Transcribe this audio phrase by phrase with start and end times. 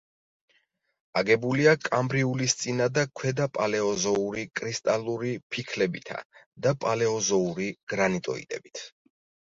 [1.19, 6.19] აგებულია კამბრიულისწინა და ქვედაპალეოზოური კრისტალური ფიქლებითა
[6.67, 8.87] და პალეოზოური გრანიტოიდებით.